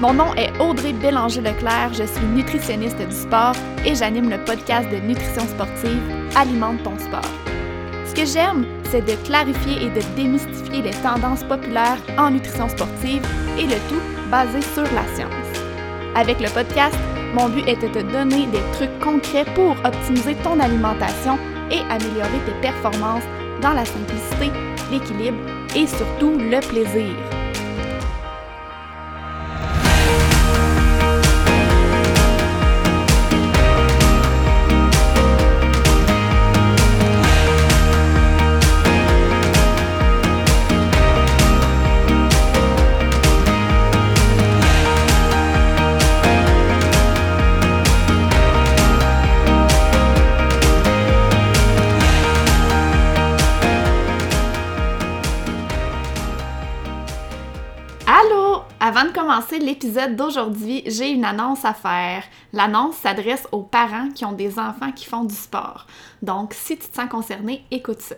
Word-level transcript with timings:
Mon 0.00 0.12
nom 0.12 0.34
est 0.34 0.50
Audrey 0.60 0.92
Bélanger-Leclerc, 0.92 1.94
je 1.94 2.02
suis 2.02 2.26
nutritionniste 2.26 2.98
du 2.98 3.14
sport 3.14 3.54
et 3.86 3.94
j'anime 3.94 4.28
le 4.28 4.38
podcast 4.44 4.88
de 4.90 4.96
nutrition 4.96 5.46
sportive 5.46 6.00
Alimente 6.34 6.82
ton 6.82 6.98
sport. 6.98 7.30
Ce 8.04 8.12
que 8.12 8.26
j'aime, 8.26 8.66
c'est 8.90 9.06
de 9.06 9.14
clarifier 9.24 9.86
et 9.86 9.90
de 9.90 10.00
démystifier 10.16 10.82
les 10.82 10.90
tendances 10.90 11.44
populaires 11.44 11.98
en 12.18 12.32
nutrition 12.32 12.68
sportive 12.68 13.24
et 13.56 13.66
le 13.66 13.76
tout 13.88 14.02
basé 14.30 14.60
sur 14.62 14.82
la 14.82 15.06
science. 15.14 15.30
Avec 16.16 16.40
le 16.40 16.48
podcast, 16.48 16.98
mon 17.34 17.48
but 17.48 17.66
est 17.68 17.80
de 17.80 17.88
te 17.88 18.02
donner 18.12 18.46
des 18.46 18.62
trucs 18.72 18.98
concrets 18.98 19.46
pour 19.54 19.76
optimiser 19.84 20.34
ton 20.42 20.58
alimentation 20.58 21.38
et 21.70 21.80
améliorer 21.88 22.40
tes 22.46 22.60
performances 22.60 23.24
dans 23.62 23.72
la 23.72 23.84
simplicité, 23.84 24.50
l'équilibre 24.90 25.38
et 25.76 25.86
surtout 25.86 26.36
le 26.36 26.60
plaisir. 26.68 27.33
Commencer 59.34 59.58
l'épisode 59.58 60.14
d'aujourd'hui, 60.14 60.84
j'ai 60.86 61.10
une 61.10 61.24
annonce 61.24 61.64
à 61.64 61.74
faire. 61.74 62.22
L'annonce 62.52 62.94
s'adresse 62.98 63.48
aux 63.50 63.62
parents 63.62 64.08
qui 64.14 64.24
ont 64.24 64.32
des 64.32 64.60
enfants 64.60 64.92
qui 64.92 65.06
font 65.06 65.24
du 65.24 65.34
sport. 65.34 65.88
Donc, 66.22 66.54
si 66.54 66.78
tu 66.78 66.86
te 66.86 66.94
sens 66.94 67.08
concerné, 67.08 67.64
écoute 67.72 68.00
ça. 68.00 68.14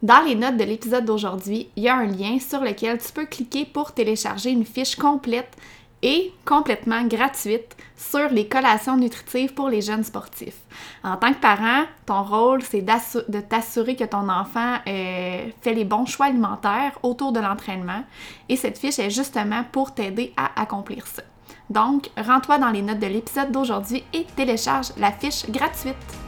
Dans 0.00 0.20
les 0.20 0.36
notes 0.36 0.56
de 0.56 0.62
l'épisode 0.62 1.06
d'aujourd'hui, 1.06 1.70
il 1.74 1.82
y 1.82 1.88
a 1.88 1.96
un 1.96 2.06
lien 2.06 2.38
sur 2.38 2.60
lequel 2.60 2.98
tu 2.98 3.12
peux 3.12 3.26
cliquer 3.26 3.64
pour 3.64 3.90
télécharger 3.90 4.50
une 4.50 4.64
fiche 4.64 4.94
complète 4.94 5.56
et 6.02 6.32
complètement 6.44 7.04
gratuite 7.04 7.76
sur 7.96 8.28
les 8.28 8.46
collations 8.46 8.96
nutritives 8.96 9.54
pour 9.54 9.68
les 9.68 9.80
jeunes 9.80 10.04
sportifs. 10.04 10.60
En 11.02 11.16
tant 11.16 11.32
que 11.32 11.40
parent, 11.40 11.84
ton 12.06 12.22
rôle, 12.22 12.62
c'est 12.62 12.82
de 12.82 13.40
t'assurer 13.40 13.96
que 13.96 14.04
ton 14.04 14.28
enfant 14.28 14.76
euh, 14.86 15.46
fait 15.62 15.74
les 15.74 15.84
bons 15.84 16.06
choix 16.06 16.26
alimentaires 16.26 16.98
autour 17.02 17.32
de 17.32 17.40
l'entraînement 17.40 18.04
et 18.48 18.56
cette 18.56 18.78
fiche 18.78 18.98
est 18.98 19.10
justement 19.10 19.64
pour 19.72 19.94
t'aider 19.94 20.32
à 20.36 20.60
accomplir 20.60 21.06
ça. 21.06 21.22
Donc, 21.70 22.10
rends-toi 22.16 22.58
dans 22.58 22.70
les 22.70 22.82
notes 22.82 22.98
de 22.98 23.06
l'épisode 23.06 23.50
d'aujourd'hui 23.50 24.04
et 24.12 24.24
télécharge 24.36 24.92
la 24.98 25.12
fiche 25.12 25.48
gratuite. 25.48 26.23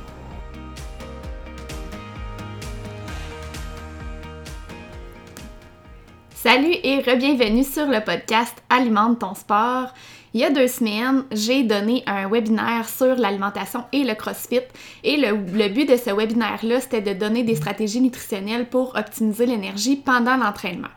Salut 6.49 6.77
et 6.85 7.01
re-bienvenue 7.01 7.65
sur 7.65 7.87
le 7.87 7.99
podcast 8.05 8.63
Alimente 8.71 9.19
ton 9.19 9.35
sport. 9.35 9.93
Il 10.33 10.41
y 10.41 10.45
a 10.45 10.51
deux 10.51 10.69
semaines, 10.69 11.25
j'ai 11.33 11.65
donné 11.65 12.05
un 12.07 12.29
webinaire 12.29 12.89
sur 12.89 13.17
l'alimentation 13.17 13.83
et 13.93 14.05
le 14.05 14.15
CrossFit. 14.15 14.61
Et 15.03 15.17
le, 15.17 15.35
but 15.69 15.91
de 15.91 15.97
ce 15.97 16.11
webinaire-là, 16.15 16.81
c'était 16.81 17.01
de 17.01 17.19
donner 17.19 17.43
des 17.43 17.57
stratégies 17.57 18.01
nutritionnelles 18.01 18.69
pour 18.69 18.95
optimiser 18.95 19.45
l'énergie 19.45 19.97
pendant 19.97 20.37
l'entraînement. 20.37 20.95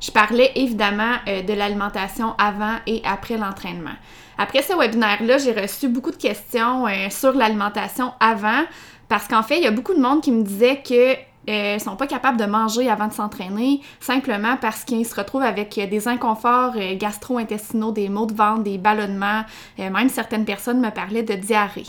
Je 0.00 0.10
parlais 0.10 0.52
évidemment 0.54 1.16
euh, 1.28 1.42
de 1.42 1.52
l'alimentation 1.52 2.34
avant 2.38 2.76
et 2.86 3.02
après 3.04 3.36
l'entraînement. 3.36 3.96
Après 4.38 4.62
ce 4.62 4.74
webinaire-là, 4.74 5.36
j'ai 5.36 5.52
reçu 5.52 5.88
beaucoup 5.88 6.12
de 6.12 6.16
questions 6.16 6.86
euh, 6.86 7.10
sur 7.10 7.34
l'alimentation 7.34 8.14
avant 8.20 8.64
parce 9.10 9.28
qu'en 9.28 9.42
fait, 9.42 9.58
il 9.58 9.64
y 9.64 9.66
a 9.66 9.70
beaucoup 9.70 9.92
de 9.92 10.00
monde 10.00 10.22
qui 10.22 10.32
me 10.32 10.42
disait 10.42 10.80
que 10.82 11.27
euh, 11.48 11.78
sont 11.78 11.96
pas 11.96 12.06
capables 12.06 12.38
de 12.38 12.44
manger 12.44 12.90
avant 12.90 13.08
de 13.08 13.12
s'entraîner, 13.12 13.80
simplement 14.00 14.56
parce 14.60 14.84
qu'ils 14.84 15.06
se 15.06 15.14
retrouvent 15.14 15.42
avec 15.42 15.74
des 15.74 16.08
inconforts 16.08 16.74
euh, 16.76 16.94
gastro-intestinaux, 16.96 17.92
des 17.92 18.08
maux 18.08 18.26
de 18.26 18.34
ventre, 18.34 18.62
des 18.62 18.78
ballonnements, 18.78 19.42
euh, 19.78 19.90
même 19.90 20.08
certaines 20.08 20.44
personnes 20.44 20.80
me 20.80 20.90
parlaient 20.90 21.22
de 21.22 21.34
diarrhée. 21.34 21.86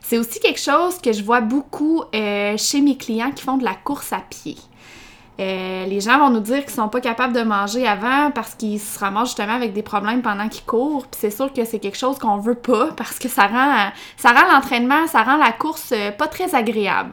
C'est 0.00 0.18
aussi 0.18 0.40
quelque 0.40 0.60
chose 0.60 0.98
que 0.98 1.12
je 1.12 1.22
vois 1.22 1.40
beaucoup 1.40 2.02
euh, 2.14 2.56
chez 2.56 2.80
mes 2.80 2.96
clients 2.96 3.32
qui 3.32 3.42
font 3.42 3.56
de 3.56 3.64
la 3.64 3.74
course 3.74 4.12
à 4.12 4.20
pied. 4.28 4.56
les 5.38 6.00
gens 6.00 6.18
vont 6.18 6.30
nous 6.30 6.40
dire 6.40 6.64
qu'ils 6.64 6.74
sont 6.74 6.88
pas 6.88 7.00
capables 7.00 7.34
de 7.34 7.42
manger 7.42 7.86
avant 7.86 8.30
parce 8.30 8.54
qu'ils 8.54 8.80
se 8.80 8.98
ramassent 8.98 9.28
justement 9.28 9.54
avec 9.54 9.72
des 9.72 9.82
problèmes 9.82 10.22
pendant 10.22 10.48
qu'ils 10.48 10.64
courent. 10.64 11.06
Puis 11.08 11.20
c'est 11.20 11.30
sûr 11.30 11.52
que 11.52 11.64
c'est 11.64 11.78
quelque 11.80 11.98
chose 11.98 12.18
qu'on 12.18 12.38
veut 12.38 12.54
pas 12.54 12.92
parce 12.96 13.18
que 13.18 13.28
ça 13.28 13.46
rend, 13.46 13.90
ça 14.16 14.32
rend 14.32 14.52
l'entraînement, 14.52 15.06
ça 15.08 15.22
rend 15.24 15.36
la 15.36 15.52
course 15.52 15.92
pas 16.18 16.28
très 16.28 16.54
agréable. 16.54 17.12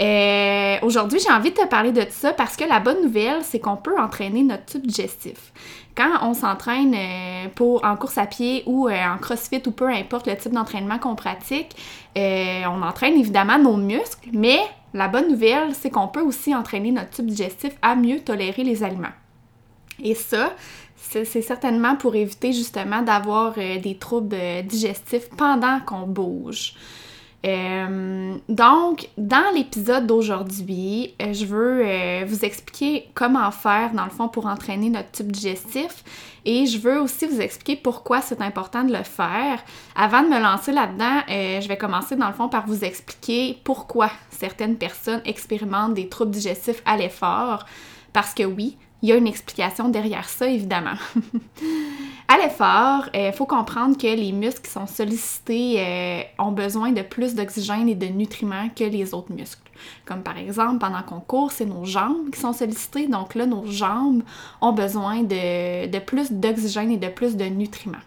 Euh, 0.00 0.76
aujourd'hui, 0.82 1.18
j'ai 1.20 1.32
envie 1.32 1.50
de 1.50 1.56
te 1.56 1.66
parler 1.66 1.90
de 1.90 2.04
ça 2.10 2.32
parce 2.32 2.56
que 2.56 2.64
la 2.64 2.80
bonne 2.80 3.02
nouvelle, 3.02 3.42
c'est 3.42 3.60
qu'on 3.60 3.76
peut 3.76 3.98
entraîner 3.98 4.42
notre 4.42 4.66
tube 4.66 4.86
digestif. 4.86 5.52
Quand 5.96 6.10
on 6.22 6.34
s'entraîne 6.34 6.94
euh, 6.94 7.48
pour 7.54 7.82
en 7.84 7.96
course 7.96 8.18
à 8.18 8.26
pied 8.26 8.62
ou 8.66 8.88
euh, 8.88 8.92
en 8.92 9.16
crossfit 9.16 9.62
ou 9.66 9.70
peu 9.70 9.88
importe 9.88 10.26
le 10.26 10.36
type 10.36 10.52
d'entraînement 10.52 10.98
qu'on 10.98 11.14
pratique, 11.14 11.74
on 12.14 12.82
entraîne 12.82 13.18
évidemment 13.18 13.58
nos 13.58 13.76
muscles, 13.76 14.28
mais 14.32 14.58
la 14.92 15.08
bonne 15.08 15.30
nouvelle, 15.30 15.74
c'est 15.74 15.90
qu'on 15.90 16.08
peut 16.08 16.22
aussi 16.22 16.54
entraîner 16.54 16.92
notre 16.92 17.10
tube 17.10 17.26
digestif 17.26 17.72
à 17.82 17.94
mieux 17.94 18.20
tolérer 18.20 18.64
les 18.64 18.82
aliments. 18.82 19.08
Et 20.02 20.14
ça, 20.14 20.52
c'est 20.96 21.24
certainement 21.24 21.96
pour 21.96 22.14
éviter 22.16 22.52
justement 22.52 23.02
d'avoir 23.02 23.54
des 23.54 23.96
troubles 23.98 24.36
digestifs 24.64 25.28
pendant 25.36 25.80
qu'on 25.80 26.06
bouge. 26.06 26.74
Euh, 27.46 28.36
donc, 28.48 29.08
dans 29.16 29.54
l'épisode 29.54 30.06
d'aujourd'hui, 30.06 31.14
euh, 31.22 31.32
je 31.32 31.44
veux 31.44 31.82
euh, 31.84 32.24
vous 32.26 32.44
expliquer 32.44 33.08
comment 33.14 33.50
faire, 33.52 33.92
dans 33.92 34.04
le 34.04 34.10
fond, 34.10 34.28
pour 34.28 34.46
entraîner 34.46 34.90
notre 34.90 35.12
tube 35.12 35.30
digestif. 35.30 36.02
Et 36.44 36.66
je 36.66 36.78
veux 36.78 37.00
aussi 37.00 37.26
vous 37.26 37.40
expliquer 37.40 37.76
pourquoi 37.76 38.20
c'est 38.20 38.40
important 38.40 38.82
de 38.84 38.92
le 38.92 39.04
faire. 39.04 39.62
Avant 39.94 40.22
de 40.22 40.28
me 40.28 40.40
lancer 40.40 40.72
là-dedans, 40.72 41.22
je 41.28 41.66
vais 41.66 41.76
commencer, 41.76 42.14
dans 42.14 42.28
le 42.28 42.34
fond, 42.34 42.48
par 42.48 42.66
vous 42.66 42.84
expliquer 42.84 43.58
pourquoi 43.64 44.10
certaines 44.30 44.76
personnes 44.76 45.20
expérimentent 45.24 45.94
des 45.94 46.08
troubles 46.08 46.30
digestifs 46.30 46.82
à 46.84 46.96
l'effort. 46.96 47.66
Parce 48.12 48.32
que 48.32 48.44
oui, 48.44 48.76
il 49.06 49.10
y 49.10 49.12
a 49.12 49.16
une 49.16 49.28
explication 49.28 49.88
derrière 49.88 50.28
ça, 50.28 50.48
évidemment. 50.48 50.96
à 52.28 52.38
l'effort, 52.38 53.08
il 53.14 53.20
euh, 53.20 53.32
faut 53.32 53.46
comprendre 53.46 53.96
que 53.96 54.08
les 54.08 54.32
muscles 54.32 54.62
qui 54.62 54.70
sont 54.72 54.88
sollicités 54.88 55.76
euh, 55.78 56.22
ont 56.40 56.50
besoin 56.50 56.90
de 56.90 57.02
plus 57.02 57.36
d'oxygène 57.36 57.88
et 57.88 57.94
de 57.94 58.06
nutriments 58.06 58.68
que 58.74 58.82
les 58.82 59.14
autres 59.14 59.32
muscles. 59.32 59.70
Comme 60.06 60.24
par 60.24 60.36
exemple, 60.36 60.78
pendant 60.78 61.04
qu'on 61.04 61.20
court, 61.20 61.52
c'est 61.52 61.66
nos 61.66 61.84
jambes 61.84 62.30
qui 62.32 62.40
sont 62.40 62.52
sollicitées. 62.52 63.06
Donc 63.06 63.36
là, 63.36 63.46
nos 63.46 63.64
jambes 63.66 64.24
ont 64.60 64.72
besoin 64.72 65.22
de, 65.22 65.86
de 65.86 65.98
plus 66.00 66.32
d'oxygène 66.32 66.90
et 66.90 66.96
de 66.96 67.08
plus 67.08 67.36
de 67.36 67.44
nutriments 67.44 67.98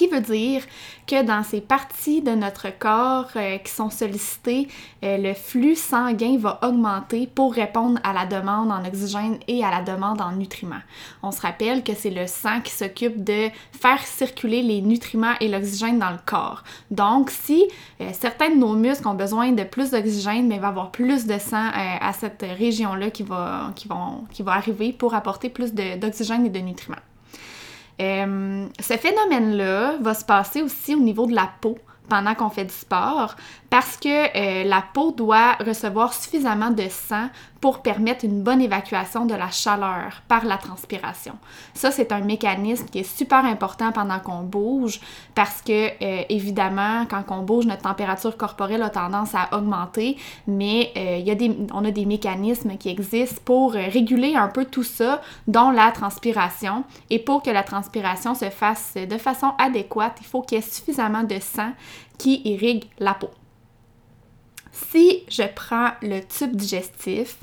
qui 0.00 0.06
veut 0.06 0.22
dire 0.22 0.62
que 1.06 1.22
dans 1.22 1.42
ces 1.42 1.60
parties 1.60 2.22
de 2.22 2.30
notre 2.30 2.70
corps 2.70 3.28
euh, 3.36 3.58
qui 3.58 3.70
sont 3.70 3.90
sollicitées, 3.90 4.66
euh, 5.04 5.18
le 5.18 5.34
flux 5.34 5.74
sanguin 5.74 6.38
va 6.38 6.58
augmenter 6.62 7.26
pour 7.26 7.52
répondre 7.52 8.00
à 8.02 8.14
la 8.14 8.24
demande 8.24 8.72
en 8.72 8.82
oxygène 8.86 9.38
et 9.46 9.62
à 9.62 9.70
la 9.70 9.82
demande 9.82 10.22
en 10.22 10.32
nutriments. 10.32 10.80
On 11.22 11.32
se 11.32 11.42
rappelle 11.42 11.84
que 11.84 11.92
c'est 11.94 12.08
le 12.08 12.26
sang 12.26 12.62
qui 12.62 12.72
s'occupe 12.72 13.22
de 13.22 13.50
faire 13.78 14.00
circuler 14.06 14.62
les 14.62 14.80
nutriments 14.80 15.34
et 15.38 15.48
l'oxygène 15.48 15.98
dans 15.98 16.12
le 16.12 16.20
corps. 16.24 16.64
Donc, 16.90 17.28
si 17.28 17.68
euh, 18.00 18.08
certains 18.14 18.48
de 18.48 18.56
nos 18.56 18.72
muscles 18.72 19.06
ont 19.06 19.12
besoin 19.12 19.52
de 19.52 19.64
plus 19.64 19.90
d'oxygène, 19.90 20.48
mais 20.48 20.54
il 20.54 20.60
va 20.62 20.68
y 20.68 20.70
avoir 20.70 20.92
plus 20.92 21.26
de 21.26 21.38
sang 21.38 21.68
à 21.74 22.12
cette 22.14 22.42
région-là 22.42 23.10
qui 23.10 23.22
va, 23.22 23.70
arriver 24.46 24.94
pour 24.94 25.12
apporter 25.12 25.50
plus 25.50 25.74
d'oxygène 25.74 26.46
et 26.46 26.50
de 26.50 26.60
nutriments. 26.60 26.96
Euh, 28.00 28.66
ce 28.78 28.94
phénomène-là 28.94 29.96
va 30.00 30.14
se 30.14 30.24
passer 30.24 30.62
aussi 30.62 30.94
au 30.94 31.00
niveau 31.00 31.26
de 31.26 31.34
la 31.34 31.50
peau 31.60 31.78
pendant 32.08 32.34
qu'on 32.34 32.50
fait 32.50 32.64
du 32.64 32.74
sport 32.74 33.36
parce 33.68 33.96
que 33.96 34.08
euh, 34.08 34.64
la 34.64 34.82
peau 34.82 35.12
doit 35.12 35.52
recevoir 35.54 36.12
suffisamment 36.12 36.70
de 36.70 36.88
sang 36.88 37.28
pour 37.60 37.82
permettre 37.82 38.24
une 38.24 38.42
bonne 38.42 38.60
évacuation 38.60 39.26
de 39.26 39.34
la 39.34 39.50
chaleur 39.50 40.22
par 40.28 40.44
la 40.44 40.56
transpiration. 40.56 41.34
Ça, 41.74 41.90
c'est 41.90 42.10
un 42.12 42.20
mécanisme 42.20 42.86
qui 42.86 43.00
est 43.00 43.16
super 43.18 43.44
important 43.44 43.92
pendant 43.92 44.18
qu'on 44.18 44.42
bouge 44.42 45.00
parce 45.34 45.60
que, 45.60 45.88
euh, 46.02 46.22
évidemment, 46.28 47.06
quand 47.06 47.24
on 47.28 47.42
bouge, 47.42 47.66
notre 47.66 47.82
température 47.82 48.36
corporelle 48.36 48.82
a 48.82 48.90
tendance 48.90 49.34
à 49.34 49.56
augmenter, 49.56 50.16
mais 50.46 50.92
euh, 50.96 51.18
il 51.18 51.26
y 51.26 51.30
a 51.30 51.34
des, 51.34 51.56
on 51.72 51.84
a 51.84 51.90
des 51.90 52.06
mécanismes 52.06 52.76
qui 52.78 52.88
existent 52.88 53.42
pour 53.44 53.72
réguler 53.72 54.34
un 54.36 54.48
peu 54.48 54.64
tout 54.64 54.82
ça, 54.82 55.20
dont 55.46 55.70
la 55.70 55.92
transpiration. 55.92 56.84
Et 57.10 57.18
pour 57.18 57.42
que 57.42 57.50
la 57.50 57.62
transpiration 57.62 58.34
se 58.34 58.48
fasse 58.50 58.94
de 58.94 59.18
façon 59.18 59.52
adéquate, 59.58 60.16
il 60.20 60.26
faut 60.26 60.42
qu'il 60.42 60.58
y 60.58 60.60
ait 60.60 60.64
suffisamment 60.64 61.24
de 61.24 61.38
sang 61.40 61.72
qui 62.18 62.42
irrigue 62.44 62.84
la 62.98 63.14
peau. 63.14 63.30
Si 64.72 65.24
je 65.28 65.42
prends 65.54 65.90
le 66.02 66.20
tube 66.20 66.54
digestif, 66.56 67.36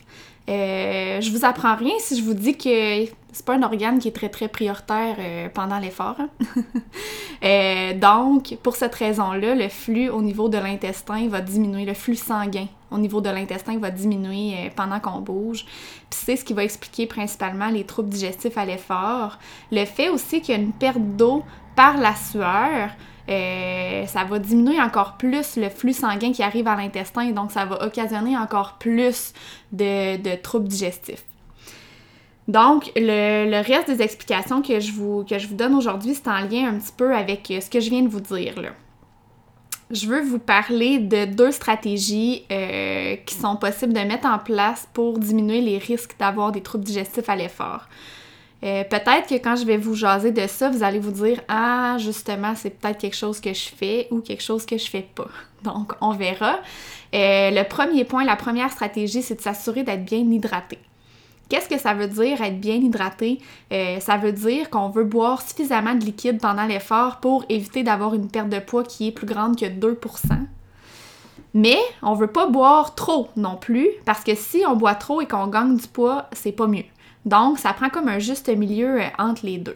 Euh, 0.49 1.19
je 1.19 1.29
vous 1.31 1.43
apprends 1.43 1.75
rien 1.75 1.93
si 1.99 2.17
je 2.17 2.23
vous 2.23 2.33
dis 2.33 2.57
que 2.57 3.05
c'est 3.33 3.45
pas 3.45 3.55
un 3.55 3.63
organe 3.63 3.99
qui 3.99 4.07
est 4.07 4.13
très 4.13 4.29
très 4.29 4.47
prioritaire 4.47 5.17
euh, 5.19 5.49
pendant 5.53 5.79
l'effort. 5.79 6.15
Hein. 6.19 6.29
Euh, 7.43 7.93
donc, 7.93 8.57
pour 8.63 8.75
cette 8.75 8.95
raison-là, 8.95 9.53
le 9.53 9.69
flux 9.69 10.09
au 10.09 10.23
niveau 10.23 10.49
de 10.49 10.57
l'intestin 10.57 11.27
va 11.27 11.39
diminuer, 11.39 11.85
le 11.85 11.93
flux 11.93 12.15
sanguin 12.15 12.65
au 12.89 12.97
niveau 12.97 13.21
de 13.21 13.29
l'intestin 13.29 13.77
va 13.77 13.91
diminuer 13.91 14.71
pendant 14.75 14.99
qu'on 14.99 15.19
bouge. 15.21 15.63
Puis 16.09 16.19
c'est 16.25 16.35
ce 16.35 16.43
qui 16.43 16.53
va 16.53 16.63
expliquer 16.63 17.05
principalement 17.05 17.67
les 17.67 17.83
troubles 17.83 18.09
digestifs 18.09 18.57
à 18.57 18.65
l'effort. 18.65 19.37
Le 19.71 19.85
fait 19.85 20.09
aussi 20.09 20.41
qu'il 20.41 20.55
y 20.55 20.57
a 20.57 20.61
une 20.61 20.73
perte 20.73 20.97
d'eau 21.15 21.43
par 21.75 21.97
la 21.97 22.15
sueur, 22.15 22.89
ça 23.27 24.23
va 24.23 24.39
diminuer 24.39 24.81
encore 24.81 25.17
plus 25.17 25.57
le 25.57 25.69
flux 25.69 25.93
sanguin 25.93 26.31
qui 26.31 26.43
arrive 26.43 26.67
à 26.67 26.75
l'intestin, 26.75 27.31
donc 27.31 27.51
ça 27.51 27.65
va 27.65 27.83
occasionner 27.85 28.37
encore 28.37 28.77
plus 28.79 29.33
de 29.71 30.35
troubles 30.41 30.67
digestifs. 30.67 31.23
Donc, 32.47 32.91
le, 32.95 33.61
reste 33.61 33.89
des 33.89 34.01
explications 34.01 34.61
que 34.61 34.79
je 34.79 34.91
vous, 34.93 35.25
donne 35.51 35.75
aujourd'hui, 35.75 36.13
c'est 36.13 36.29
en 36.29 36.39
lien 36.39 36.69
un 36.69 36.79
petit 36.79 36.93
peu 36.95 37.13
avec 37.13 37.51
euh, 37.51 37.59
ce 37.59 37.69
que 37.69 37.79
je 37.79 37.89
viens 37.89 38.03
de 38.03 38.07
vous 38.07 38.21
dire. 38.21 38.55
Je 39.91 40.07
veux 40.07 40.21
vous 40.21 40.39
parler 40.39 40.99
de 40.99 41.25
deux 41.25 41.51
stratégies 41.51 42.45
euh, 42.51 43.15
qui 43.25 43.35
sont 43.35 43.57
possibles 43.57 43.93
de 43.93 43.99
mettre 43.99 44.27
en 44.27 44.39
place 44.39 44.87
pour 44.93 45.19
diminuer 45.19 45.61
les 45.61 45.77
risques 45.77 46.15
d'avoir 46.19 46.51
des 46.51 46.61
troubles 46.61 46.85
digestifs 46.85 47.29
à 47.29 47.35
l'effort. 47.35 47.87
Euh, 48.63 48.83
peut-être 48.83 49.27
que 49.29 49.35
quand 49.35 49.55
je 49.55 49.65
vais 49.65 49.77
vous 49.77 49.93
jaser 49.93 50.31
de 50.31 50.47
ça, 50.47 50.69
vous 50.69 50.83
allez 50.83 50.99
vous 50.99 51.11
dire 51.11 51.41
Ah, 51.47 51.97
justement, 51.99 52.53
c'est 52.55 52.71
peut-être 52.71 52.97
quelque 52.97 53.15
chose 53.15 53.39
que 53.39 53.53
je 53.53 53.69
fais 53.69 54.07
ou 54.11 54.21
quelque 54.21 54.43
chose 54.43 54.65
que 54.65 54.77
je 54.77 54.89
fais 54.89 55.07
pas. 55.15 55.29
Donc, 55.63 55.93
on 56.01 56.11
verra. 56.11 56.59
le 57.13 57.63
premier 57.63 58.03
point, 58.03 58.23
la 58.25 58.35
première 58.35 58.71
stratégie, 58.71 59.21
c'est 59.21 59.35
de 59.35 59.41
s'assurer 59.41 59.83
d'être 59.83 60.05
bien 60.05 60.19
hydraté. 60.19 60.79
Qu'est-ce 61.49 61.69
que 61.69 61.79
ça 61.79 61.93
veut 61.93 62.07
dire 62.07 62.41
être 62.41 62.59
bien 62.59 62.75
hydraté? 62.75 63.39
Euh, 63.71 63.99
ça 64.01 64.17
veut 64.17 64.33
dire 64.33 64.69
qu'on 64.69 64.89
veut 64.89 65.05
boire 65.05 65.41
suffisamment 65.41 65.95
de 65.95 66.03
liquide 66.03 66.41
pendant 66.41 66.65
l'effort 66.65 67.17
pour 67.17 67.45
éviter 67.47 67.83
d'avoir 67.83 68.13
une 68.13 68.29
perte 68.29 68.49
de 68.49 68.59
poids 68.59 68.83
qui 68.83 69.07
est 69.07 69.11
plus 69.11 69.27
grande 69.27 69.57
que 69.57 69.65
2%. 69.65 69.95
Mais 71.53 71.77
on 72.03 72.15
veut 72.15 72.27
pas 72.27 72.47
boire 72.47 72.95
trop 72.95 73.29
non 73.37 73.55
plus, 73.55 73.87
parce 74.05 74.23
que 74.23 74.35
si 74.35 74.63
on 74.67 74.75
boit 74.75 74.95
trop 74.95 75.21
et 75.21 75.27
qu'on 75.27 75.47
gagne 75.47 75.77
du 75.77 75.87
poids, 75.87 76.25
c'est 76.33 76.51
pas 76.51 76.67
mieux. 76.67 76.83
Donc, 77.27 77.59
ça 77.59 77.73
prend 77.73 77.89
comme 77.89 78.07
un 78.07 78.19
juste 78.19 78.47
milieu 78.47 79.01
euh, 79.01 79.07
entre 79.19 79.45
les 79.45 79.57
deux. 79.57 79.75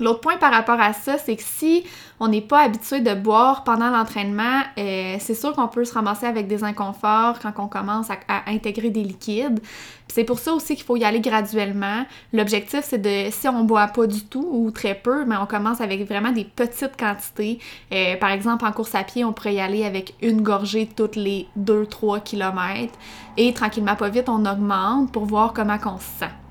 L'autre 0.00 0.20
point 0.20 0.38
par 0.38 0.50
rapport 0.50 0.80
à 0.80 0.94
ça, 0.94 1.18
c'est 1.18 1.36
que 1.36 1.42
si 1.44 1.84
on 2.20 2.28
n'est 2.28 2.40
pas 2.40 2.60
habitué 2.60 3.00
de 3.00 3.14
boire 3.14 3.64
pendant 3.64 3.90
l'entraînement, 3.90 4.62
euh, 4.78 5.16
c'est 5.20 5.34
sûr 5.34 5.52
qu'on 5.52 5.68
peut 5.68 5.84
se 5.84 5.92
ramasser 5.92 6.24
avec 6.24 6.48
des 6.48 6.64
inconforts 6.64 7.38
quand 7.40 7.52
on 7.58 7.68
commence 7.68 8.08
à, 8.10 8.16
intégrer 8.46 8.88
des 8.88 9.02
liquides. 9.02 9.60
C'est 10.08 10.24
pour 10.24 10.38
ça 10.38 10.54
aussi 10.54 10.74
qu'il 10.74 10.84
faut 10.84 10.96
y 10.96 11.04
aller 11.04 11.20
graduellement. 11.20 12.04
L'objectif, 12.32 12.80
c'est 12.82 12.98
de, 12.98 13.30
si 13.30 13.46
on 13.46 13.64
boit 13.64 13.88
pas 13.88 14.06
du 14.06 14.24
tout 14.24 14.46
ou 14.50 14.70
très 14.70 14.94
peu, 14.94 15.24
mais 15.26 15.36
on 15.36 15.46
commence 15.46 15.80
avec 15.82 16.06
vraiment 16.08 16.32
des 16.32 16.44
petites 16.44 16.96
quantités. 16.98 17.58
Euh, 17.92 18.16
par 18.16 18.30
exemple, 18.30 18.64
en 18.64 18.72
course 18.72 18.94
à 18.94 19.04
pied, 19.04 19.24
on 19.24 19.34
pourrait 19.34 19.54
y 19.54 19.60
aller 19.60 19.84
avec 19.84 20.14
une 20.22 20.40
gorgée 20.40 20.88
toutes 20.96 21.16
les 21.16 21.46
2-3 21.58 22.22
km. 22.22 22.92
Et 23.36 23.52
tranquillement, 23.52 23.96
pas 23.96 24.08
vite, 24.08 24.28
on 24.28 24.44
augmente 24.46 25.12
pour 25.12 25.26
voir 25.26 25.52
comment 25.52 25.76
on 25.84 25.98
se 25.98 26.20
sent. 26.20 26.49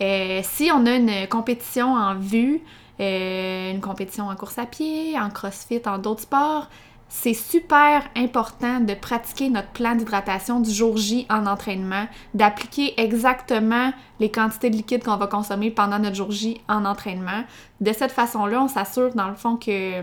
Euh, 0.00 0.40
si 0.42 0.70
on 0.72 0.86
a 0.86 0.94
une 0.94 1.26
compétition 1.28 1.94
en 1.94 2.14
vue, 2.14 2.62
euh, 3.00 3.72
une 3.72 3.80
compétition 3.80 4.28
en 4.28 4.36
course 4.36 4.58
à 4.58 4.66
pied, 4.66 5.18
en 5.18 5.30
crossfit, 5.30 5.82
en 5.86 5.98
d'autres 5.98 6.22
sports, 6.22 6.68
c'est 7.08 7.34
super 7.34 8.02
important 8.16 8.80
de 8.80 8.92
pratiquer 8.94 9.48
notre 9.48 9.68
plan 9.68 9.94
d'hydratation 9.94 10.60
du 10.60 10.70
jour 10.70 10.96
J 10.96 11.26
en 11.30 11.46
entraînement, 11.46 12.06
d'appliquer 12.34 13.00
exactement 13.00 13.92
les 14.18 14.30
quantités 14.30 14.70
de 14.70 14.76
liquide 14.76 15.04
qu'on 15.04 15.16
va 15.16 15.28
consommer 15.28 15.70
pendant 15.70 15.98
notre 15.98 16.16
jour 16.16 16.32
J 16.32 16.60
en 16.68 16.84
entraînement. 16.84 17.44
De 17.80 17.92
cette 17.92 18.12
façon-là, 18.12 18.60
on 18.62 18.68
s'assure 18.68 19.14
dans 19.14 19.28
le 19.28 19.36
fond 19.36 19.56
que, 19.56 20.02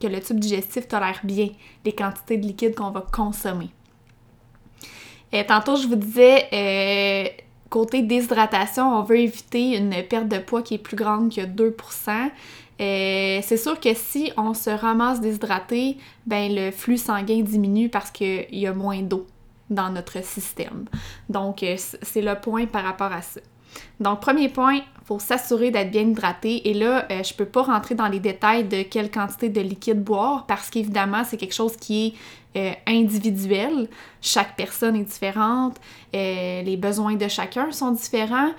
que 0.00 0.06
le 0.06 0.20
tube 0.20 0.38
digestif 0.38 0.86
tolère 0.86 1.20
bien 1.24 1.48
les 1.84 1.92
quantités 1.92 2.36
de 2.36 2.46
liquide 2.46 2.74
qu'on 2.74 2.90
va 2.90 3.06
consommer. 3.10 3.70
Et 5.32 5.44
tantôt, 5.46 5.76
je 5.76 5.86
vous 5.86 5.96
disais, 5.96 6.46
euh, 6.52 7.28
Côté 7.70 8.02
déshydratation, 8.02 8.98
on 8.98 9.02
veut 9.02 9.18
éviter 9.18 9.76
une 9.76 9.94
perte 10.08 10.28
de 10.28 10.38
poids 10.38 10.62
qui 10.62 10.74
est 10.74 10.78
plus 10.78 10.96
grande 10.96 11.34
que 11.34 11.42
2% 11.42 12.30
euh, 12.80 13.40
c'est 13.42 13.56
sûr 13.56 13.80
que 13.80 13.92
si 13.94 14.32
on 14.36 14.54
se 14.54 14.70
ramasse 14.70 15.20
déshydraté, 15.20 15.98
ben 16.26 16.54
le 16.54 16.70
flux 16.70 16.98
sanguin 16.98 17.42
diminue 17.42 17.88
parce 17.88 18.10
qu'il 18.10 18.46
y 18.52 18.66
a 18.66 18.72
moins 18.72 19.02
d'eau 19.02 19.26
dans 19.68 19.90
notre 19.90 20.24
système. 20.24 20.84
Donc, 21.28 21.62
euh, 21.62 21.76
c'est 21.76 22.22
le 22.22 22.34
point 22.40 22.66
par 22.66 22.84
rapport 22.84 23.12
à 23.12 23.22
ça. 23.22 23.40
Donc, 24.00 24.20
premier 24.20 24.48
point, 24.48 24.74
il 24.74 24.82
faut 25.04 25.18
s'assurer 25.18 25.70
d'être 25.70 25.90
bien 25.90 26.02
hydraté. 26.02 26.68
Et 26.68 26.74
là, 26.74 27.06
je 27.08 27.14
euh, 27.14 27.22
je 27.22 27.34
peux 27.34 27.44
pas 27.46 27.62
rentrer 27.62 27.94
dans 27.94 28.08
les 28.08 28.20
détails 28.20 28.64
de 28.64 28.82
quelle 28.82 29.10
quantité 29.10 29.48
de 29.48 29.60
liquide 29.60 30.02
boire 30.02 30.46
parce 30.46 30.70
qu'évidemment, 30.70 31.22
c'est 31.24 31.36
quelque 31.36 31.54
chose 31.54 31.76
qui 31.76 32.06
est 32.06 32.14
euh, 32.56 32.72
individuel. 32.86 33.88
Chaque 34.20 34.56
personne 34.56 34.96
est 34.96 35.04
différente. 35.04 35.76
Euh, 36.14 36.62
les 36.62 36.76
besoins 36.76 37.14
de 37.14 37.28
chacun 37.28 37.70
sont 37.70 37.92
différents 37.92 38.50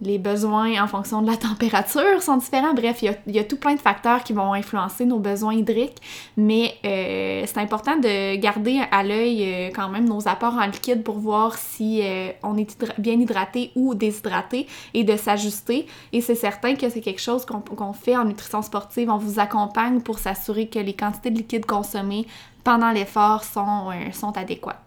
les 0.00 0.18
besoins 0.18 0.82
en 0.82 0.86
fonction 0.86 1.22
de 1.22 1.30
la 1.30 1.36
température 1.48 2.22
sont 2.22 2.36
différents. 2.36 2.74
Bref, 2.74 3.02
il 3.02 3.34
y 3.34 3.38
a, 3.38 3.44
tout 3.44 3.56
plein 3.56 3.74
de 3.74 3.80
facteurs 3.80 4.24
qui 4.24 4.32
vont 4.32 4.52
influencer 4.52 5.04
nos 5.04 5.18
besoins 5.18 5.54
hydriques, 5.54 6.00
mais 6.36 6.74
euh, 6.84 7.44
c'est 7.46 7.58
important 7.58 7.96
de 7.96 8.36
garder 8.36 8.80
à 8.90 9.02
l'œil 9.02 9.42
euh, 9.42 9.70
quand 9.74 9.88
même 9.88 10.08
nos 10.08 10.28
apports 10.28 10.54
en 10.54 10.66
liquide 10.66 11.02
pour 11.02 11.18
voir 11.18 11.56
si 11.56 12.00
euh, 12.02 12.30
on 12.42 12.56
est 12.56 12.76
bien 12.98 13.14
hydraté 13.14 13.70
ou 13.74 13.94
déshydraté 13.94 14.66
et 14.94 15.04
de 15.04 15.16
s'ajuster. 15.16 15.86
Et 16.12 16.20
c'est 16.20 16.34
certain 16.34 16.74
que 16.74 16.88
c'est 16.88 17.00
quelque 17.00 17.20
chose 17.20 17.46
qu'on 17.46 17.92
fait 17.92 18.16
en 18.16 18.24
nutrition 18.24 18.62
sportive. 18.62 19.10
On 19.10 19.18
vous 19.18 19.38
accompagne 19.38 20.00
pour 20.00 20.18
s'assurer 20.18 20.68
que 20.68 20.78
les 20.78 20.94
quantités 20.94 21.30
de 21.30 21.38
liquide 21.38 21.66
consommées 21.66 22.26
pendant 22.64 22.90
l'effort 22.90 23.44
sont, 23.44 23.90
sont 24.12 24.36
adéquates. 24.36 24.85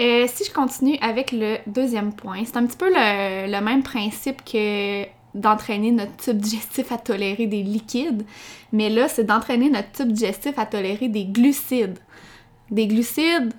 Euh, 0.00 0.26
si 0.26 0.44
je 0.44 0.52
continue 0.52 0.96
avec 1.00 1.32
le 1.32 1.58
deuxième 1.66 2.12
point, 2.12 2.42
c'est 2.44 2.56
un 2.56 2.66
petit 2.66 2.76
peu 2.76 2.88
le, 2.88 3.60
même 3.60 3.82
principe 3.82 4.44
que 4.44 5.04
d'entraîner 5.34 5.92
notre 5.92 6.16
tube 6.16 6.38
digestif 6.38 6.92
à 6.92 6.98
tolérer 6.98 7.46
des 7.46 7.62
liquides, 7.62 8.24
mais 8.72 8.90
là, 8.90 9.08
c'est 9.08 9.24
d'entraîner 9.24 9.70
notre 9.70 9.92
tube 9.92 10.12
digestif 10.12 10.58
à 10.58 10.66
tolérer 10.66 11.08
des 11.08 11.24
glucides. 11.24 11.98
Des 12.70 12.86
glucides, 12.86 13.52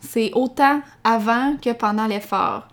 c'est 0.00 0.32
autant 0.34 0.80
avant 1.04 1.56
que 1.56 1.72
pendant 1.72 2.06
l'effort. 2.06 2.68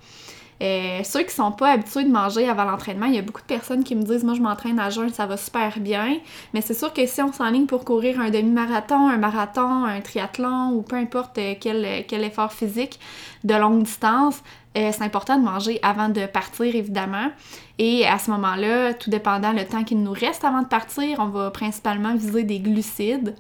Euh, 0.64 1.04
ceux 1.04 1.24
qui 1.24 1.36
sont 1.36 1.52
pas 1.52 1.72
habitués 1.72 2.06
de 2.06 2.12
manger 2.12 2.48
avant 2.48 2.64
l'entraînement, 2.64 3.08
il 3.08 3.16
y 3.16 3.18
a 3.18 3.22
beaucoup 3.22 3.42
de 3.42 3.48
personnes 3.48 3.84
qui 3.84 3.96
me 3.96 4.04
disent 4.04 4.24
Moi, 4.24 4.34
je 4.36 4.42
m'entraîne 4.42 4.80
à 4.80 4.90
jeun, 4.90 5.10
ça 5.10 5.26
va 5.26 5.36
super 5.36 5.78
bien. 5.80 6.18
Mais 6.54 6.62
c'est 6.62 6.74
sûr 6.74 6.94
que 6.94 7.06
si 7.06 7.22
on 7.22 7.34
s'enligne 7.34 7.66
pour 7.66 7.84
courir 7.84 8.20
un 8.20 8.30
demi-marathon, 8.30 9.10
un 9.10 9.18
marathon, 9.18 9.84
un 9.86 10.00
triathlon 10.00 10.72
ou 10.72 10.82
peu 10.82 10.96
importe 10.96 11.38
euh, 11.38 11.56
quel, 11.60 12.06
quel 12.08 12.24
effort 12.24 12.54
physique 12.54 13.00
de 13.44 13.56
longue 13.56 13.84
distance, 13.84 14.42
euh, 14.78 14.90
c'est 14.92 15.04
important 15.04 15.38
de 15.38 15.44
manger 15.44 15.80
avant 15.84 16.10
de 16.10 16.26
partir, 16.26 16.74
évidemment. 16.74 17.30
Et 17.78 18.08
à 18.08 18.18
ce 18.18 18.32
moment-là, 18.32 18.94
tout 18.94 19.10
dépendant 19.10 19.52
le 19.52 19.66
temps 19.66 19.84
qu'il 19.84 20.02
nous 20.02 20.14
reste 20.14 20.46
avant 20.46 20.62
de 20.62 20.68
partir, 20.68 21.20
on 21.20 21.28
va 21.28 21.52
principalement 21.52 22.16
viser 22.16 22.44
des 22.44 22.60
glucides. 22.60 23.36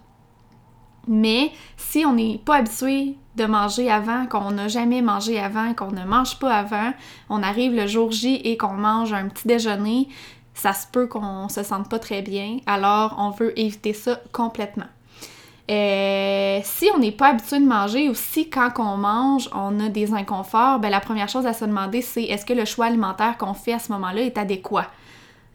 Mais 1.07 1.51
si 1.77 2.05
on 2.05 2.13
n'est 2.13 2.39
pas 2.43 2.57
habitué 2.57 3.15
de 3.35 3.45
manger 3.45 3.91
avant, 3.91 4.25
qu'on 4.25 4.51
n'a 4.51 4.67
jamais 4.67 5.01
mangé 5.01 5.39
avant, 5.39 5.73
qu'on 5.73 5.91
ne 5.91 6.03
mange 6.05 6.39
pas 6.39 6.55
avant, 6.55 6.93
on 7.29 7.43
arrive 7.43 7.73
le 7.73 7.87
jour 7.87 8.11
J 8.11 8.35
et 8.43 8.57
qu'on 8.57 8.73
mange 8.73 9.11
un 9.11 9.27
petit 9.27 9.47
déjeuner, 9.47 10.07
ça 10.53 10.73
se 10.73 10.85
peut 10.87 11.07
qu'on 11.07 11.49
se 11.49 11.63
sente 11.63 11.89
pas 11.89 11.99
très 11.99 12.21
bien. 12.21 12.57
Alors, 12.65 13.15
on 13.17 13.31
veut 13.31 13.57
éviter 13.59 13.93
ça 13.93 14.19
complètement. 14.31 14.85
Euh, 15.71 16.59
si 16.63 16.89
on 16.93 16.99
n'est 16.99 17.13
pas 17.13 17.29
habitué 17.29 17.59
de 17.59 17.65
manger 17.65 18.09
ou 18.09 18.13
si 18.13 18.49
quand 18.49 18.71
on 18.79 18.97
mange, 18.97 19.49
on 19.53 19.79
a 19.79 19.87
des 19.87 20.13
inconforts, 20.13 20.79
ben 20.79 20.89
la 20.89 20.99
première 20.99 21.29
chose 21.29 21.45
à 21.45 21.53
se 21.53 21.63
demander, 21.63 22.01
c'est 22.01 22.23
est-ce 22.23 22.45
que 22.45 22.53
le 22.53 22.65
choix 22.65 22.87
alimentaire 22.87 23.37
qu'on 23.37 23.53
fait 23.53 23.73
à 23.73 23.79
ce 23.79 23.91
moment-là 23.93 24.21
est 24.21 24.37
adéquat? 24.37 24.87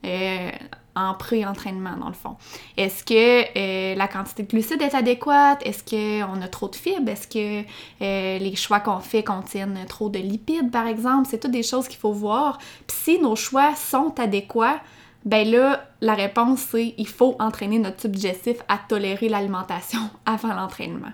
Euh, 0.05 0.51
en 0.99 1.15
pré-entraînement, 1.15 1.97
dans 1.97 2.09
le 2.09 2.15
fond. 2.15 2.37
Est-ce 2.77 3.05
que 3.05 3.45
euh, 3.57 3.95
la 3.95 4.09
quantité 4.09 4.43
de 4.43 4.49
glucides 4.49 4.83
est 4.83 4.95
adéquate? 4.95 5.61
Est-ce 5.65 5.85
qu'on 5.85 6.43
a 6.43 6.49
trop 6.49 6.69
de 6.69 6.75
fibres? 6.75 7.11
Est-ce 7.11 7.29
que 7.29 7.63
euh, 8.03 8.39
les 8.39 8.57
choix 8.57 8.81
qu'on 8.81 8.99
fait 8.99 9.23
contiennent 9.23 9.79
trop 9.89 10.09
de 10.09 10.19
lipides, 10.19 10.71
par 10.71 10.87
exemple? 10.87 11.29
C'est 11.31 11.39
toutes 11.39 11.53
des 11.53 11.63
choses 11.63 11.87
qu'il 11.87 11.99
faut 11.99 12.13
voir. 12.13 12.59
Puis 12.87 12.97
si 12.97 13.21
nos 13.21 13.37
choix 13.37 13.75
sont 13.77 14.19
adéquats, 14.19 14.81
ben 15.25 15.49
là, 15.49 15.85
la 16.01 16.15
réponse, 16.15 16.61
c'est 16.71 16.95
il 16.99 17.09
faut 17.09 17.37
entraîner 17.39 17.79
notre 17.79 17.99
tube 17.99 18.13
digestif 18.13 18.57
à 18.69 18.79
tolérer 18.79 19.29
l'alimentation 19.29 20.01
avant 20.27 20.55
l'entraînement. 20.55 21.13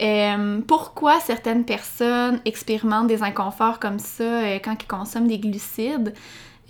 Euh, 0.00 0.60
pourquoi 0.68 1.18
certaines 1.18 1.64
personnes 1.64 2.40
expérimentent 2.44 3.08
des 3.08 3.24
inconforts 3.24 3.80
comme 3.80 3.98
ça 3.98 4.58
quand 4.60 4.76
ils 4.80 4.86
consomment 4.86 5.26
des 5.26 5.40
glucides? 5.40 6.14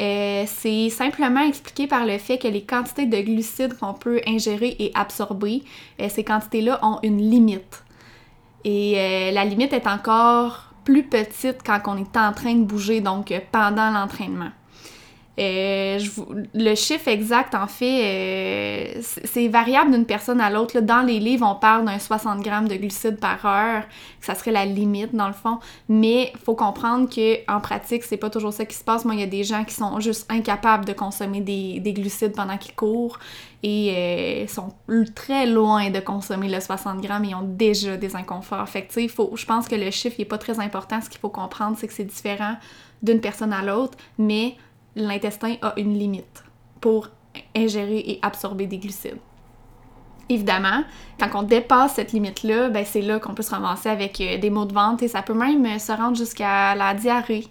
Euh, 0.01 0.45
c'est 0.47 0.91
simplement 0.91 1.41
expliqué 1.41 1.87
par 1.87 2.07
le 2.07 2.19
fait 2.19 2.39
que 2.39 2.47
les 2.49 2.63
quantités 2.63 3.07
de 3.07 3.21
glucides 3.21 3.77
qu'on 3.79 3.95
peut 3.95 4.21
ingérer 4.27 4.77
et 4.79 4.93
absorber, 4.95 5.63
euh, 6.01 6.09
ces 6.09 6.23
quantités-là 6.23 6.79
ont 6.83 6.99
une 7.03 7.19
limite. 7.19 7.83
Et 8.65 9.31
la 9.33 9.45
limite 9.45 9.73
est 9.73 9.87
encore 9.87 10.75
plus 10.85 11.05
petite 11.05 11.59
quand 11.65 11.81
on 11.87 11.97
est 11.97 12.17
en 12.17 12.33
train 12.33 12.55
de 12.55 12.65
bouger, 12.65 13.01
donc 13.01 13.33
pendant 13.51 13.91
l'entraînement. 13.91 14.51
Euh, 15.39 16.01
le 16.53 16.75
chiffre 16.75 17.07
exact, 17.07 17.55
en 17.55 17.69
fait, 17.69 18.97
euh, 18.97 19.01
c'est 19.25 19.47
variable 19.47 19.93
d'une 19.93 20.05
personne 20.05 20.41
à 20.41 20.51
l'autre. 20.51 20.81
Dans 20.81 21.03
les 21.03 21.21
livres, 21.21 21.47
on 21.49 21.55
parle 21.55 21.85
d'un 21.85 21.99
60 21.99 22.43
grammes 22.43 22.67
de 22.67 22.75
glucides 22.75 23.21
par 23.21 23.47
heure, 23.47 23.85
que 24.19 24.27
ça 24.27 24.35
serait 24.35 24.51
la 24.51 24.65
limite, 24.65 25.15
dans 25.15 25.29
le 25.29 25.33
fond. 25.33 25.59
Mais 25.89 26.33
faut 26.45 26.57
comprendre 26.57 27.09
qu'en 27.09 27.61
pratique, 27.61 28.03
c'est 28.03 28.17
pas 28.17 28.31
toujours 28.31 28.53
ça 28.53 28.65
qui 28.65 28.77
se 28.77 28.83
passe. 28.83 29.05
Moi, 29.05 29.15
il 29.15 29.21
y 29.21 29.25
a 29.25 29.27
des 29.27 29.45
gens 29.45 29.63
qui 29.65 29.75
sont 29.75 30.01
juste 30.01 30.27
incapables 30.29 30.85
de 30.85 30.93
consommer 30.93 31.41
des, 31.41 31.93
glucides 31.93 32.35
pendant 32.35 32.59
qu'ils 32.59 32.75
courent 32.75 33.19
et 33.63 33.95
euh, 33.97 34.47
sont 34.49 34.73
très 35.15 35.47
loin 35.47 35.91
de 35.91 36.01
consommer 36.01 36.49
le 36.49 36.61
60 36.61 37.01
grammes 37.01 37.25
et 37.25 37.35
ont 37.35 37.43
déjà 37.43 37.97
des 37.97 38.17
inconforts. 38.17 38.69
Fait 38.69 38.83
que, 38.83 39.09
faut, 39.09 39.33
je 39.37 39.47
pense 39.47 39.69
que 39.69 39.77
le 39.77 39.91
chiffre 39.93 40.17
n'est 40.19 40.25
pas 40.25 40.39
très 40.39 40.59
important. 40.59 41.01
Ce 41.01 41.09
qu'il 41.09 41.21
faut 41.21 41.29
comprendre, 41.29 41.77
c'est 41.79 41.87
que 41.87 41.95
c'est 41.95 42.05
différent 42.05 42.57
d'une 43.03 43.21
personne 43.21 43.53
à 43.53 43.63
l'autre, 43.63 43.97
mais 44.19 44.57
l'intestin 44.99 45.57
a 45.63 45.75
une 45.77 45.95
limite 45.95 46.45
pour 46.81 47.09
ingérer 47.55 47.99
et 47.99 48.19
absorber 48.23 48.67
des 48.67 48.79
glucides. 48.79 49.19
Évidemment, 50.31 50.85
quand 51.19 51.31
on 51.35 51.43
dépasse 51.43 51.95
cette 51.95 52.13
limite-là, 52.13 52.69
ben 52.69 52.85
c'est 52.85 53.01
là 53.01 53.19
qu'on 53.19 53.33
peut 53.33 53.43
se 53.43 53.51
ramasser 53.51 53.89
avec 53.89 54.21
euh, 54.21 54.37
des 54.37 54.51
maux 54.51 54.67
de 54.67 54.75
ventre 54.75 55.03
et 55.03 55.09
ça 55.09 55.23
peut 55.23 55.35
même 55.35 55.79
se 55.79 55.91
rendre 55.91 56.17
jusqu'à 56.17 56.75
la 56.75 56.93
diarrhée. 56.93 57.47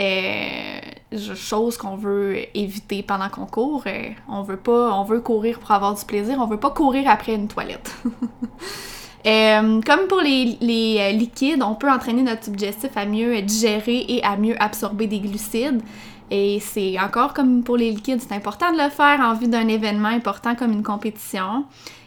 Euh, 0.00 0.80
chose 1.36 1.76
qu'on 1.76 1.96
veut 1.96 2.38
éviter 2.56 3.02
pendant 3.02 3.28
qu'on 3.28 3.44
court. 3.44 3.84
Euh, 3.86 4.08
on 4.28 4.42
veut 4.42 4.56
pas, 4.56 4.92
on 4.98 5.04
veut 5.04 5.20
courir 5.20 5.58
pour 5.58 5.70
avoir 5.70 5.94
du 5.94 6.04
plaisir, 6.04 6.38
on 6.40 6.46
veut 6.46 6.58
pas 6.58 6.70
courir 6.70 7.10
après 7.10 7.34
une 7.34 7.46
toilette. 7.46 7.94
comme 9.24 10.06
pour 10.08 10.20
les, 10.20 10.56
les, 10.60 11.12
liquides, 11.12 11.62
on 11.62 11.74
peut 11.74 11.90
entraîner 11.90 12.22
notre 12.22 12.50
digestif 12.50 12.96
à 12.96 13.04
mieux 13.04 13.40
digérer 13.42 14.04
et 14.08 14.24
à 14.24 14.36
mieux 14.36 14.60
absorber 14.60 15.06
des 15.06 15.20
glucides. 15.20 15.82
Et 16.30 16.58
c'est 16.60 16.98
encore 16.98 17.34
comme 17.34 17.62
pour 17.62 17.76
les 17.76 17.90
liquides, 17.90 18.20
c'est 18.20 18.34
important 18.34 18.72
de 18.72 18.82
le 18.82 18.90
faire 18.90 19.20
en 19.20 19.34
vue 19.34 19.48
d'un 19.48 19.68
événement 19.68 20.08
important 20.08 20.54
comme 20.54 20.72
une 20.72 20.82
compétition. 20.82 21.64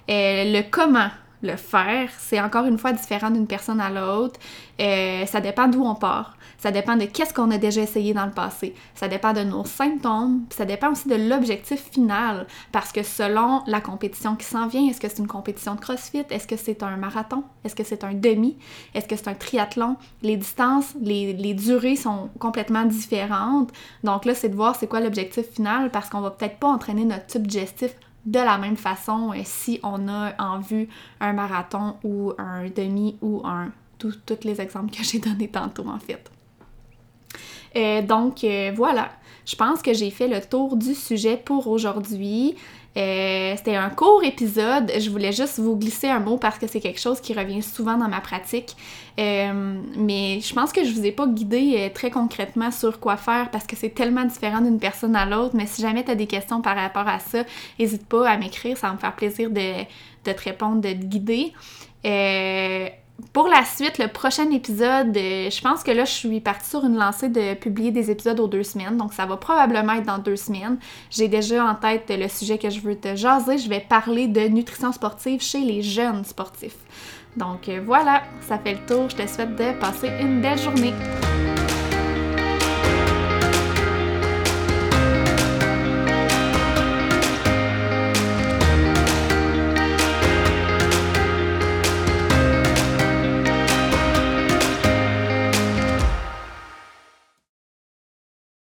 Et 0.08 0.52
le 0.52 0.64
comment 0.70 1.10
le 1.42 1.56
faire, 1.56 2.10
c'est 2.18 2.42
encore 2.42 2.66
une 2.66 2.78
fois 2.78 2.94
différent 2.94 3.30
d'une 3.30 3.48
personne 3.48 3.80
à 3.80 3.90
l'autre. 3.90 4.40
Euh, 4.80 5.26
ça 5.26 5.42
dépend 5.42 5.68
d'où 5.68 5.84
on 5.84 5.96
part. 5.96 6.38
Ça 6.58 6.72
dépend 6.72 6.96
de 6.96 7.06
qu'est-ce 7.06 7.34
qu'on 7.34 7.52
a 7.52 7.60
déjà 7.60 7.82
essayé 7.82 8.14
dans 8.14 8.26
le 8.26 8.32
passé. 8.32 8.74
Ça 8.96 9.08
dépend 9.08 9.34
de 9.34 9.42
nos 9.42 9.64
symptômes. 9.64 10.46
Ça 10.50 10.66
dépend 10.66 10.92
aussi 10.92 11.08
de 11.08 11.16
l'objectif 11.16 11.92
final. 11.92 12.48
Parce 12.72 12.92
que 12.92 13.04
selon 13.04 13.62
la 13.68 13.80
compétition 13.80 14.36
qui 14.36 14.46
s'en 14.46 14.68
vient, 14.68 14.88
est-ce 14.88 15.00
que 15.00 15.08
c'est 15.08 15.20
une 15.20 15.28
compétition 15.28 15.76
de 15.76 15.80
CrossFit? 15.80 16.26
Est-ce 16.30 16.48
que 16.48 16.58
c'est 16.58 16.82
un 16.82 16.98
marathon? 16.98 17.44
Est-ce 17.64 17.76
que 17.76 17.84
c'est 17.84 18.04
un 18.04 18.14
demi? 18.14 18.58
Est-ce 18.96 19.08
que 19.08 19.16
c'est 19.16 19.28
un 19.28 19.36
triathlon? 19.36 19.98
Les 20.24 20.38
distances, 20.38 20.96
les, 21.00 21.54
durées 21.54 21.96
sont 21.96 22.30
complètement 22.40 22.86
différentes. 22.86 23.72
Donc 24.04 24.26
là, 24.26 24.34
c'est 24.34 24.50
de 24.50 24.56
voir 24.56 24.76
c'est 24.76 24.88
quoi 24.88 25.00
l'objectif 25.00 25.46
final 25.54 25.92
parce 25.92 26.10
qu'on 26.10 26.22
va 26.22 26.32
peut-être 26.32 26.58
pas 26.58 26.68
entraîner 26.68 27.06
notre 27.06 27.28
tube 27.28 27.46
digestif 27.46 27.96
de 28.28 28.40
la 28.40 28.58
même 28.58 28.76
façon 28.76 29.32
euh, 29.32 29.42
si 29.46 29.80
on 29.84 30.08
a 30.10 30.34
en 30.38 30.60
vue 30.60 30.90
un 31.20 31.34
marathon 31.34 31.96
ou 32.04 32.34
un 32.38 32.66
demi 32.70 33.18
ou 33.22 33.42
un... 33.46 33.72
tous 33.98 34.20
les 34.44 34.62
exemples 34.62 34.96
que 34.96 35.04
j'ai 35.10 35.20
donnés 35.20 35.48
tantôt 35.48 35.88
en 35.88 35.98
fait. 35.98 36.30
Euh, 37.76 38.02
donc 38.02 38.44
euh, 38.44 38.72
voilà, 38.76 39.12
je 39.46 39.56
pense 39.56 39.82
que 39.82 39.94
j'ai 39.94 40.12
fait 40.12 40.28
le 40.28 40.42
tour 40.42 40.76
du 40.76 40.94
sujet 40.94 41.38
pour 41.38 41.68
aujourd'hui. 41.68 42.56
Euh, 42.98 43.54
c'était 43.56 43.76
un 43.76 43.90
court 43.90 44.24
épisode. 44.24 44.92
Je 45.00 45.10
voulais 45.10 45.32
juste 45.32 45.60
vous 45.60 45.76
glisser 45.76 46.08
un 46.08 46.20
mot 46.20 46.38
parce 46.38 46.58
que 46.58 46.68
c'est 46.68 46.80
quelque 46.80 47.00
chose 47.00 47.22
qui 47.22 47.34
revient 47.34 47.62
souvent 47.62 47.98
dans 47.98 48.08
ma 48.08 48.22
pratique. 48.22 48.76
mais 49.18 50.40
je 50.42 50.54
pense 50.54 50.72
que 50.72 50.84
je 50.84 50.92
vous 50.92 51.06
ai 51.06 51.12
pas 51.12 51.28
guidé 51.28 51.92
très 51.94 52.10
concrètement 52.10 52.72
sur 52.72 53.00
quoi 53.00 53.18
faire 53.18 53.50
parce 53.52 53.66
que 53.68 53.76
c'est 53.76 53.90
tellement 53.90 54.26
différent 54.26 54.62
d'une 54.62 54.80
personne 54.80 55.16
à 55.16 55.26
l'autre. 55.26 55.56
Mais 55.56 55.68
si 55.68 55.82
jamais 55.82 56.04
tu 56.04 56.12
as 56.12 56.16
des 56.16 56.28
questions 56.28 56.62
par 56.62 56.76
rapport 56.76 57.08
à 57.08 57.20
ça, 57.20 57.44
n'hésite 57.80 58.08
pas 58.08 58.28
à 58.28 58.38
m'écrire. 58.38 58.78
Ça 58.78 58.88
va 58.88 58.94
me 58.94 59.00
faire 59.00 59.16
plaisir 59.16 59.50
de 59.52 59.84
te 60.24 60.44
répondre, 60.44 60.82
de 60.82 60.90
te 60.90 61.06
guider 61.06 61.54
pour 63.34 63.48
la 63.48 63.66
suite, 63.66 63.98
le 63.98 64.08
prochain 64.08 64.50
épisode, 64.52 65.16
euh, 65.18 65.50
je 65.50 65.62
pense 65.62 65.84
que 65.84 65.92
là, 65.92 66.06
je 66.06 66.12
suis 66.12 66.40
partie 66.40 66.70
sur 66.70 66.86
une 66.86 66.98
lancée 66.98 67.30
de 67.30 67.56
publier 67.56 67.92
des 67.92 68.12
épisodes 68.12 68.40
aux 68.40 68.48
deux 68.48 68.64
semaines, 68.64 68.98
donc 68.98 69.14
ça 69.14 69.26
va 69.26 69.38
probablement 69.38 69.94
être 69.94 70.06
dans 70.06 70.20
deux 70.20 70.36
semaines. 70.36 70.78
J'ai 71.10 71.28
déjà 71.28 71.66
en 71.66 71.76
tête 71.76 72.06
le 72.10 72.28
sujet 72.28 72.58
que 72.58 72.70
je 72.70 72.80
veux 72.80 72.96
te 72.96 73.16
jaser. 73.16 73.58
Je 73.58 73.70
vais 73.70 73.80
parler 73.80 74.28
de 74.28 74.42
nutrition 74.42 74.92
sportive 74.92 75.42
chez 75.42 75.62
les 75.62 75.82
jeunes 75.82 76.24
sportifs. 76.26 76.78
Donc 77.36 77.70
euh, 77.70 77.82
voilà, 77.84 78.24
ça 78.42 78.60
fait 78.60 78.74
le 78.74 78.86
tour. 78.86 79.10
Je 79.10 79.16
te 79.16 79.28
souhaite 79.28 79.56
de 79.56 79.80
passer 79.80 80.10
une 80.20 80.42
belle 80.42 80.60
journée. 80.60 80.94